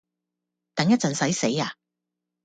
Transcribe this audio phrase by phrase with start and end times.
[0.73, 1.75] 等一陣洗死呀？